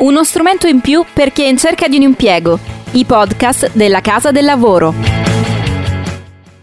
Uno 0.00 0.24
strumento 0.24 0.66
in 0.66 0.80
più 0.80 1.04
per 1.12 1.30
chi 1.30 1.42
è 1.42 1.48
in 1.48 1.58
cerca 1.58 1.86
di 1.86 1.96
un 1.96 2.02
impiego. 2.02 2.58
I 2.92 3.04
podcast 3.04 3.72
della 3.74 4.00
Casa 4.00 4.30
del 4.30 4.46
Lavoro. 4.46 4.94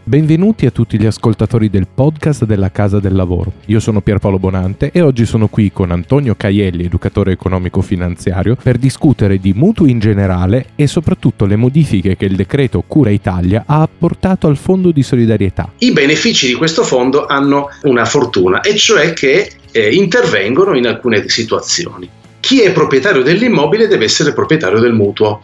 Benvenuti 0.03 0.65
a 0.65 0.71
tutti 0.71 0.99
gli 0.99 1.05
ascoltatori 1.05 1.69
del 1.69 1.85
podcast 1.93 2.45
della 2.45 2.71
Casa 2.71 2.99
del 2.99 3.13
Lavoro. 3.13 3.51
Io 3.67 3.79
sono 3.79 4.01
Pierpaolo 4.01 4.39
Bonante 4.39 4.89
e 4.91 5.01
oggi 5.01 5.27
sono 5.27 5.49
qui 5.49 5.71
con 5.71 5.91
Antonio 5.91 6.33
Caielli, 6.35 6.85
educatore 6.85 7.33
economico-finanziario, 7.33 8.55
per 8.55 8.79
discutere 8.79 9.37
di 9.37 9.53
mutui 9.53 9.91
in 9.91 9.99
generale 9.99 10.69
e 10.75 10.87
soprattutto 10.87 11.45
le 11.45 11.57
modifiche 11.57 12.17
che 12.17 12.25
il 12.25 12.35
decreto 12.35 12.83
Cura 12.87 13.11
Italia 13.11 13.65
ha 13.67 13.81
apportato 13.81 14.47
al 14.47 14.57
fondo 14.57 14.89
di 14.89 15.03
solidarietà. 15.03 15.73
I 15.77 15.91
benefici 15.91 16.47
di 16.47 16.53
questo 16.55 16.81
fondo 16.81 17.27
hanno 17.27 17.67
una 17.83 18.05
fortuna, 18.05 18.61
e 18.61 18.75
cioè 18.75 19.13
che 19.13 19.51
eh, 19.69 19.93
intervengono 19.93 20.75
in 20.75 20.87
alcune 20.87 21.29
situazioni 21.29 22.09
chi 22.47 22.61
è 22.61 22.71
proprietario 22.71 23.23
dell'immobile 23.23 23.89
deve 23.89 24.05
essere 24.05 24.31
proprietario 24.31 24.79
del 24.79 24.93
mutuo. 24.93 25.41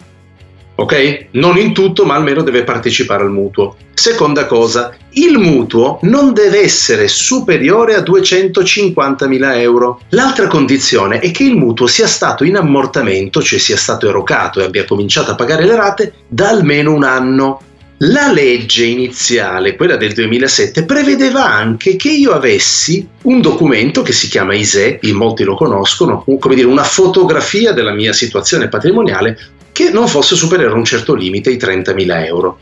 Ok? 0.76 1.26
Non 1.32 1.58
in 1.58 1.74
tutto, 1.74 2.06
ma 2.06 2.16
almeno 2.16 2.44
deve 2.44 2.64
partecipare 2.64 3.24
al 3.24 3.30
mutuo. 3.30 3.76
Seconda 3.94 4.46
cosa, 4.46 4.96
il 5.16 5.38
mutuo 5.38 6.00
non 6.04 6.32
deve 6.32 6.62
essere 6.62 7.10
superiore 7.10 7.96
a 7.96 8.00
250.000 8.00 9.58
euro. 9.58 10.00
L'altra 10.12 10.48
condizione 10.48 11.20
è 11.20 11.30
che 11.32 11.44
il 11.44 11.58
mutuo 11.58 11.88
sia 11.88 12.08
stato 12.08 12.46
in 12.46 12.56
ammortamento, 12.56 13.42
cioè 13.42 13.60
sia 13.60 13.76
stato 13.76 14.08
erogato 14.08 14.62
e 14.62 14.64
abbia 14.64 14.86
cominciato 14.86 15.32
a 15.32 15.36
pagare 15.36 15.66
le 15.66 15.76
rate 15.76 16.14
da 16.26 16.48
almeno 16.48 16.94
un 16.94 17.04
anno. 17.04 17.60
La 18.06 18.34
legge 18.34 18.84
iniziale, 18.84 19.78
quella 19.78 19.96
del 19.96 20.12
2007, 20.12 20.84
prevedeva 20.84 21.46
anche 21.46 21.96
che 21.96 22.10
io 22.10 22.34
avessi 22.34 23.08
un 23.22 23.40
documento 23.40 24.02
che 24.02 24.12
si 24.12 24.28
chiama 24.28 24.56
ISE, 24.56 25.00
in 25.04 25.16
molti 25.16 25.46
lo 25.46 25.56
conoscono, 25.56 26.26
come 26.38 26.56
dire, 26.56 26.68
una 26.68 26.84
fotografia 26.84 27.72
della 27.72 27.94
mia 27.94 28.12
situazione 28.12 28.68
patrimoniale 28.68 29.38
che 29.72 29.90
non 29.90 30.10
fosse 30.10 30.36
superiore 30.36 30.74
a 30.74 30.78
un 30.78 30.84
certo 30.84 31.14
limite, 31.14 31.50
i 31.50 31.56
30.000 31.56 32.26
euro. 32.26 32.58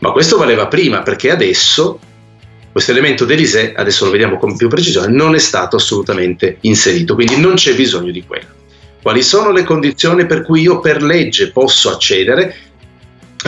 Ma 0.00 0.10
questo 0.10 0.36
valeva 0.36 0.66
prima 0.66 1.00
perché 1.00 1.30
adesso 1.30 1.98
questo 2.70 2.90
elemento 2.90 3.24
dell'ISE, 3.24 3.72
adesso 3.74 4.04
lo 4.04 4.10
vediamo 4.10 4.36
con 4.36 4.54
più 4.54 4.68
precisione, 4.68 5.10
non 5.10 5.34
è 5.34 5.38
stato 5.38 5.76
assolutamente 5.76 6.58
inserito, 6.60 7.14
quindi 7.14 7.40
non 7.40 7.54
c'è 7.54 7.74
bisogno 7.74 8.10
di 8.10 8.22
quello. 8.26 8.48
Quali 9.00 9.22
sono 9.22 9.50
le 9.50 9.64
condizioni 9.64 10.26
per 10.26 10.42
cui 10.42 10.60
io 10.60 10.80
per 10.80 11.02
legge 11.02 11.52
posso 11.52 11.90
accedere? 11.90 12.54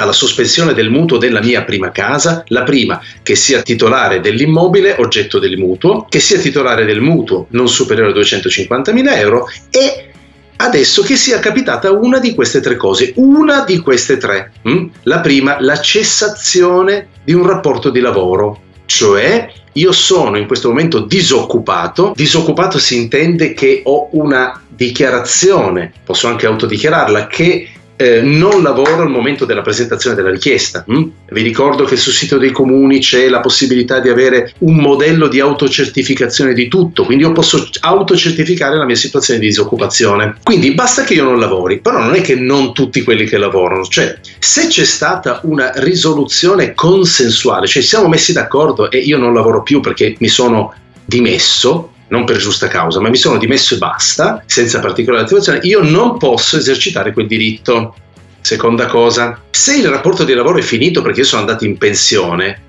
Alla 0.03 0.13
sospensione 0.13 0.75
del 0.75 0.91
mutuo 0.91 1.19
della 1.19 1.41
mia 1.41 1.65
prima 1.65 1.91
casa, 1.91 2.45
la 2.49 2.63
prima 2.63 3.01
che 3.23 3.35
sia 3.35 3.63
titolare 3.63 4.21
dell'immobile 4.21 4.97
oggetto 4.99 5.39
del 5.39 5.57
mutuo, 5.59 6.07
che 6.09 6.21
sia 6.21 6.39
titolare 6.39 6.85
del 6.85 7.01
mutuo 7.01 7.47
non 7.51 7.69
superiore 7.69 8.13
a 8.13 8.15
250.000 8.15 9.19
euro 9.19 9.49
e 9.71 10.11
adesso 10.57 11.03
che 11.03 11.17
sia 11.17 11.39
capitata 11.39 11.93
una 11.93 12.19
di 12.19 12.35
queste 12.35 12.61
tre 12.61 12.77
cose, 12.77 13.13
una 13.17 13.65
di 13.65 13.79
queste 13.79 14.17
tre. 14.17 14.53
Hm? 14.63 14.87
La 15.03 15.21
prima, 15.21 15.57
la 15.61 15.81
cessazione 15.81 17.09
di 17.25 17.33
un 17.33 17.47
rapporto 17.47 17.91
di 17.91 18.01
lavoro, 18.01 18.61
cioè 18.87 19.51
io 19.73 19.93
sono 19.93 20.39
in 20.39 20.47
questo 20.47 20.69
momento 20.69 21.01
disoccupato, 21.01 22.13
disoccupato 22.15 22.79
si 22.79 22.97
intende 22.97 23.53
che 23.53 23.83
ho 23.85 24.09
una 24.13 24.63
dichiarazione, 24.69 25.93
posso 26.05 26.29
anche 26.29 26.47
autodichiararla, 26.47 27.27
che 27.27 27.69
eh, 27.97 28.21
non 28.21 28.63
lavoro 28.63 29.03
al 29.03 29.11
momento 29.11 29.45
della 29.45 29.63
presentazione 29.63 30.15
della 30.15 30.31
richiesta. 30.31 30.85
Hm? 30.87 31.03
Vi 31.31 31.43
ricordo 31.43 31.85
che 31.85 31.97
sul 31.97 32.13
sito 32.13 32.39
dei 32.39 32.53
comuni 32.53 33.01
c'è 33.01 33.29
la 33.29 33.41
possibilità 33.41 34.01
di 34.01 34.09
avere 34.09 34.53
un 34.59 34.77
modello 34.77 35.29
di 35.29 35.41
autocertificazione 35.41 36.53
di 36.53 36.69
tutto, 36.69 37.05
quindi 37.05 37.25
io 37.25 37.33
posso 37.33 37.69
autocertificare 37.81 38.77
la 38.77 38.85
mia 38.85 38.95
situazione 38.95 39.41
di 39.41 39.47
disoccupazione. 39.47 40.37
Quindi 40.43 40.75
basta 40.75 41.05
che 41.05 41.15
io 41.15 41.25
non 41.25 41.39
lavori, 41.39 41.81
però 41.81 41.99
non 41.99 42.15
è 42.15 42.21
che 42.21 42.35
non 42.35 42.73
tutti 42.73 43.03
quelli 43.03 43.25
che 43.25 43.39
lavorano, 43.39 43.85
cioè 43.85 44.19
se 44.39 44.67
c'è 44.69 44.85
stata 44.85 45.41
una 45.45 45.73
risoluzione 45.77 46.75
consensuale, 46.75 47.67
cioè 47.67 47.83
siamo 47.83 48.09
messi 48.09 48.33
d'accordo 48.33 48.91
e 48.91 48.99
io 48.99 49.19
non 49.19 49.35
lavoro 49.35 49.63
più 49.63 49.81
perché 49.81 50.17
mi 50.19 50.29
sono 50.29 50.75
dimesso, 51.05 51.93
non 52.09 52.25
per 52.25 52.37
giusta 52.37 52.69
causa, 52.69 53.01
ma 53.01 53.09
mi 53.09 53.17
sono 53.17 53.39
dimesso 53.39 53.75
e 53.75 53.79
basta, 53.79 54.43
senza 54.47 54.81
particolare 54.81 55.25
attivazione, 55.25 55.61
io 55.63 55.83
non 55.83 56.19
posso 56.19 56.57
esercitare 56.57 57.13
quel 57.13 57.27
diritto. 57.27 57.95
Seconda 58.41 58.87
cosa, 58.87 59.41
se 59.51 59.77
il 59.77 59.89
rapporto 59.89 60.23
di 60.23 60.33
lavoro 60.33 60.59
è 60.59 60.63
finito 60.63 61.03
perché 61.03 61.21
io 61.21 61.27
sono 61.27 61.41
andato 61.41 61.65
in 61.65 61.79
pensione, 61.79 62.63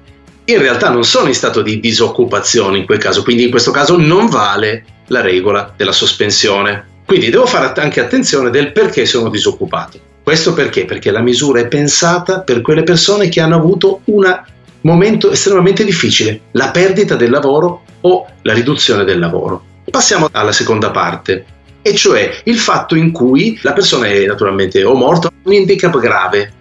in 0.46 0.58
realtà 0.58 0.90
non 0.90 1.04
sono 1.04 1.28
in 1.28 1.36
stato 1.36 1.62
di 1.62 1.80
disoccupazione 1.80 2.80
in 2.80 2.86
quel 2.86 2.98
caso, 2.98 3.22
quindi 3.22 3.44
in 3.44 3.52
questo 3.52 3.72
caso 3.72 3.98
non 3.98 4.28
vale 4.28 4.86
la 5.08 5.22
regola 5.22 5.74
della 5.76 5.92
sospensione. 5.92 6.96
Quindi 7.06 7.30
devo 7.30 7.46
fare 7.46 7.80
anche 7.80 8.00
attenzione 8.00 8.50
del 8.50 8.72
perché 8.72 9.06
sono 9.06 9.30
disoccupato. 9.30 10.00
Questo 10.24 10.54
perché? 10.54 10.86
Perché 10.86 11.12
la 11.12 11.22
misura 11.22 11.62
è 11.62 11.68
pensata 11.68 12.42
per 12.42 12.62
quelle 12.62 12.84
persone 12.84 13.30
che 13.30 13.40
hanno 13.40 13.56
avuto 13.56 14.02
un 14.06 14.44
momento 14.82 15.32
estremamente 15.32 15.86
difficile, 15.86 16.42
la 16.52 16.70
perdita 16.70 17.16
del 17.16 17.30
lavoro 17.30 17.84
o 18.08 18.26
la 18.44 18.54
riduzione 18.54 19.04
del 19.04 19.20
lavoro. 19.20 19.64
Passiamo 19.90 20.30
alla 20.32 20.52
seconda 20.52 20.92
parte, 20.92 21.46
e 21.82 21.96
cioè 21.96 22.42
il 22.44 22.58
fatto 22.58 22.96
in 22.96 23.12
cui 23.12 23.60
la 23.62 23.74
persona 23.74 24.08
è 24.08 24.26
naturalmente 24.26 24.84
o 24.84 24.94
morta 24.94 25.28
o 25.28 25.32
un 25.44 25.54
handicap 25.54 25.98
grave, 26.00 26.54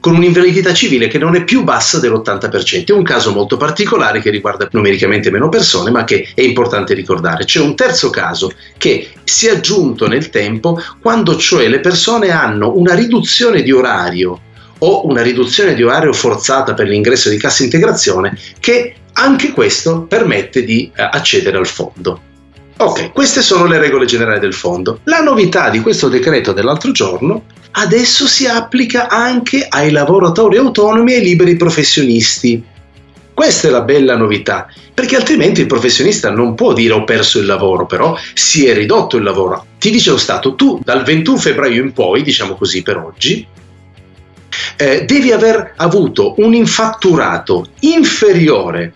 con 0.00 0.16
un'invalidità 0.16 0.74
civile 0.74 1.08
che 1.08 1.16
non 1.16 1.34
è 1.34 1.44
più 1.44 1.64
bassa 1.64 1.98
dell'80%. 1.98 2.86
È 2.88 2.92
un 2.92 3.04
caso 3.04 3.32
molto 3.32 3.56
particolare 3.56 4.20
che 4.20 4.28
riguarda 4.28 4.68
numericamente 4.72 5.30
meno 5.30 5.48
persone, 5.48 5.90
ma 5.90 6.04
che 6.04 6.28
è 6.34 6.42
importante 6.42 6.92
ricordare. 6.92 7.46
C'è 7.46 7.60
un 7.60 7.74
terzo 7.74 8.10
caso 8.10 8.52
che 8.76 9.12
si 9.24 9.46
è 9.46 9.52
aggiunto 9.52 10.06
nel 10.06 10.28
tempo 10.28 10.78
quando 11.00 11.36
cioè 11.36 11.68
le 11.68 11.80
persone 11.80 12.30
hanno 12.30 12.76
una 12.76 12.94
riduzione 12.94 13.62
di 13.62 13.72
orario 13.72 14.40
o 14.78 15.06
una 15.06 15.22
riduzione 15.22 15.74
di 15.74 15.82
orario 15.82 16.12
forzata 16.12 16.74
per 16.74 16.86
l'ingresso 16.86 17.30
di 17.30 17.38
cassa 17.38 17.62
integrazione 17.62 18.36
che 18.60 18.96
anche 19.14 19.52
questo 19.52 20.02
permette 20.02 20.64
di 20.64 20.90
eh, 20.94 21.02
accedere 21.02 21.56
al 21.56 21.66
fondo. 21.66 22.20
Ok, 22.76 23.12
queste 23.12 23.40
sono 23.40 23.66
le 23.66 23.78
regole 23.78 24.04
generali 24.04 24.40
del 24.40 24.54
fondo. 24.54 25.00
La 25.04 25.20
novità 25.20 25.70
di 25.70 25.80
questo 25.80 26.08
decreto 26.08 26.52
dell'altro 26.52 26.90
giorno 26.90 27.44
adesso 27.76 28.26
si 28.26 28.46
applica 28.46 29.08
anche 29.08 29.66
ai 29.68 29.90
lavoratori 29.90 30.56
autonomi 30.56 31.12
e 31.12 31.16
ai 31.16 31.24
liberi 31.24 31.56
professionisti. 31.56 32.62
Questa 33.32 33.68
è 33.68 33.70
la 33.70 33.82
bella 33.82 34.16
novità, 34.16 34.68
perché 34.92 35.16
altrimenti 35.16 35.60
il 35.60 35.66
professionista 35.66 36.30
non 36.30 36.54
può 36.54 36.72
dire 36.72 36.94
ho 36.94 37.04
perso 37.04 37.40
il 37.40 37.46
lavoro, 37.46 37.84
però 37.86 38.16
si 38.32 38.66
è 38.66 38.74
ridotto 38.74 39.16
il 39.16 39.24
lavoro. 39.24 39.66
Ti 39.78 39.90
dice 39.90 40.10
lo 40.10 40.16
Stato, 40.16 40.54
tu 40.54 40.80
dal 40.82 41.02
21 41.02 41.36
febbraio 41.36 41.82
in 41.82 41.92
poi, 41.92 42.22
diciamo 42.22 42.54
così 42.54 42.82
per 42.82 42.96
oggi, 42.96 43.44
eh, 44.76 45.04
devi 45.04 45.32
aver 45.32 45.74
avuto 45.76 46.34
un 46.38 46.54
infatturato 46.54 47.66
inferiore 47.80 48.92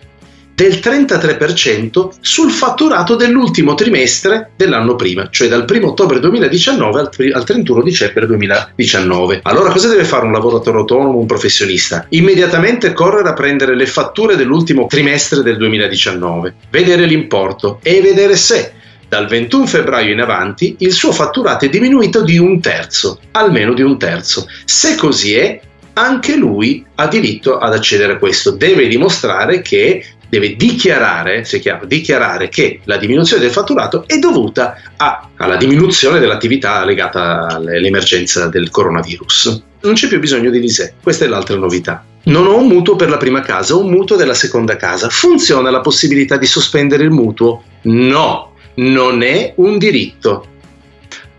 del 0.59 0.81
33% 0.83 2.09
sul 2.19 2.51
fatturato 2.51 3.15
dell'ultimo 3.15 3.75
trimestre 3.75 4.51
dell'anno 4.57 4.95
prima, 4.95 5.29
cioè 5.31 5.47
dal 5.47 5.65
1 5.65 5.87
ottobre 5.87 6.19
2019 6.19 6.99
al, 6.99 7.45
31 7.45 7.81
dicembre 7.81 8.25
2019. 8.25 9.39
Allora 9.43 9.71
cosa 9.71 9.87
deve 9.87 10.03
fare 10.03 10.25
un 10.25 10.33
lavoratore 10.33 10.79
autonomo, 10.79 11.17
un 11.17 11.25
professionista? 11.27 12.07
Immediatamente 12.09 12.91
correre 12.91 13.29
a 13.29 13.33
prendere 13.33 13.73
le 13.73 13.85
fatture 13.85 14.35
dell'ultimo 14.35 14.85
trimestre 14.87 15.43
del 15.43 15.55
2019, 15.55 16.55
vedere 16.71 17.05
l'importo 17.05 17.79
e 17.81 18.01
vedere 18.01 18.35
se 18.35 18.73
dal 19.07 19.27
21 19.27 19.65
febbraio 19.65 20.11
in 20.11 20.19
avanti 20.19 20.75
il 20.79 20.91
suo 20.91 21.13
fatturato 21.13 21.63
è 21.63 21.69
diminuito 21.69 22.21
di 22.21 22.37
un 22.37 22.59
terzo, 22.59 23.21
almeno 23.31 23.73
di 23.73 23.81
un 23.81 23.97
terzo. 23.97 24.45
Se 24.65 24.95
così 24.95 25.35
è, 25.35 25.61
anche 25.93 26.35
lui 26.35 26.85
ha 26.95 27.07
diritto 27.07 27.57
ad 27.57 27.73
accedere 27.73 28.13
a 28.13 28.17
questo. 28.17 28.51
Deve 28.51 28.87
dimostrare 28.87 29.61
che 29.61 30.03
deve 30.29 30.55
dichiarare, 30.55 31.43
se 31.43 31.59
chiaro, 31.59 31.85
dichiarare 31.85 32.49
che 32.49 32.79
la 32.85 32.97
diminuzione 32.97 33.41
del 33.41 33.51
fatturato 33.51 34.03
è 34.05 34.17
dovuta 34.19 34.77
a, 34.95 35.29
alla 35.35 35.57
diminuzione 35.57 36.19
dell'attività 36.19 36.85
legata 36.85 37.47
all'emergenza 37.47 38.47
del 38.47 38.69
coronavirus. 38.69 39.63
Non 39.81 39.93
c'è 39.93 40.07
più 40.07 40.19
bisogno 40.19 40.49
di 40.49 40.59
l'ISE, 40.59 40.95
questa 41.01 41.25
è 41.25 41.27
l'altra 41.27 41.55
novità. 41.55 42.03
Non 42.23 42.47
ho 42.47 42.57
un 42.57 42.67
mutuo 42.67 42.95
per 42.95 43.09
la 43.09 43.17
prima 43.17 43.41
casa, 43.41 43.75
ho 43.75 43.79
un 43.79 43.89
mutuo 43.89 44.15
della 44.15 44.33
seconda 44.33 44.75
casa. 44.75 45.09
Funziona 45.09 45.71
la 45.71 45.79
possibilità 45.79 46.37
di 46.37 46.45
sospendere 46.45 47.03
il 47.03 47.11
mutuo? 47.11 47.63
No, 47.83 48.53
non 48.75 49.23
è 49.23 49.53
un 49.55 49.77
diritto. 49.77 50.45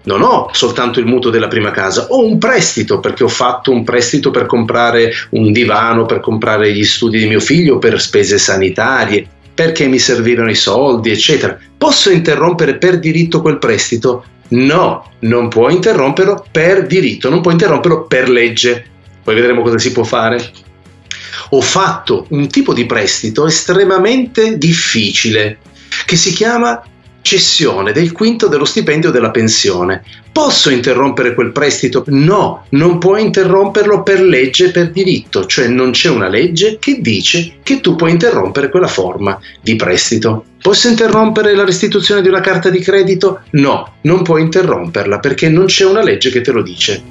Non 0.02 0.22
ho 0.22 0.48
soltanto 0.52 0.98
il 0.98 1.06
mutuo 1.06 1.30
della 1.30 1.48
prima 1.48 1.70
casa, 1.70 2.06
ho 2.08 2.24
un 2.24 2.38
prestito 2.38 3.00
perché 3.00 3.22
ho 3.22 3.28
fatto 3.28 3.70
un 3.70 3.84
prestito 3.84 4.30
per 4.30 4.46
comprare 4.46 5.12
un 5.30 5.52
divano, 5.52 6.06
per 6.06 6.20
comprare 6.20 6.72
gli 6.72 6.84
studi 6.84 7.18
di 7.18 7.26
mio 7.26 7.40
figlio, 7.40 7.78
per 7.78 8.00
spese 8.00 8.38
sanitarie, 8.38 9.26
perché 9.52 9.86
mi 9.86 9.98
servivano 9.98 10.48
i 10.48 10.54
soldi, 10.54 11.10
eccetera. 11.10 11.58
Posso 11.76 12.10
interrompere 12.10 12.76
per 12.76 12.98
diritto 12.98 13.42
quel 13.42 13.58
prestito? 13.58 14.24
No, 14.48 15.12
non 15.20 15.48
può 15.48 15.68
interromperlo 15.68 16.46
per 16.50 16.86
diritto, 16.86 17.28
non 17.28 17.42
può 17.42 17.50
interromperlo 17.50 18.04
per 18.04 18.30
legge. 18.30 18.84
Poi 19.22 19.34
vedremo 19.34 19.62
cosa 19.62 19.78
si 19.78 19.92
può 19.92 20.02
fare. 20.02 20.42
Ho 21.50 21.60
fatto 21.60 22.26
un 22.30 22.48
tipo 22.48 22.72
di 22.72 22.86
prestito 22.86 23.46
estremamente 23.46 24.56
difficile 24.56 25.58
che 26.06 26.16
si 26.16 26.32
chiama 26.32 26.82
cessione 27.22 27.92
del 27.92 28.12
quinto 28.12 28.48
dello 28.48 28.64
stipendio 28.64 29.10
della 29.10 29.30
pensione. 29.30 30.02
Posso 30.32 30.70
interrompere 30.70 31.34
quel 31.34 31.52
prestito? 31.52 32.04
No, 32.08 32.64
non 32.70 32.98
puoi 32.98 33.22
interromperlo 33.22 34.02
per 34.02 34.20
legge 34.20 34.66
e 34.66 34.70
per 34.70 34.90
diritto, 34.90 35.46
cioè 35.46 35.68
non 35.68 35.90
c'è 35.90 36.08
una 36.08 36.28
legge 36.28 36.78
che 36.78 37.00
dice 37.00 37.54
che 37.62 37.80
tu 37.80 37.96
puoi 37.96 38.12
interrompere 38.12 38.68
quella 38.68 38.86
forma 38.86 39.38
di 39.60 39.76
prestito. 39.76 40.44
Posso 40.60 40.88
interrompere 40.88 41.54
la 41.54 41.64
restituzione 41.64 42.22
di 42.22 42.28
una 42.28 42.40
carta 42.40 42.70
di 42.70 42.80
credito? 42.80 43.40
No, 43.50 43.94
non 44.02 44.22
puoi 44.22 44.42
interromperla 44.42 45.18
perché 45.18 45.48
non 45.48 45.66
c'è 45.66 45.84
una 45.84 46.02
legge 46.02 46.30
che 46.30 46.40
te 46.40 46.52
lo 46.52 46.62
dice. 46.62 47.02